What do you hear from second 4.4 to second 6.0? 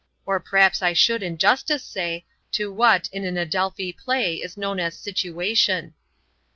known as situation."